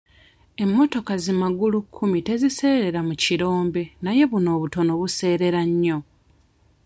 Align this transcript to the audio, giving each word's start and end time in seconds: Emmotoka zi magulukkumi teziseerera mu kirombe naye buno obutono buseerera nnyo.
Emmotoka 0.63 1.13
zi 1.23 1.33
magulukkumi 1.41 2.19
teziseerera 2.27 2.99
mu 3.07 3.15
kirombe 3.23 3.81
naye 4.03 4.23
buno 4.31 4.49
obutono 4.57 4.91
buseerera 5.01 5.61
nnyo. 5.69 5.97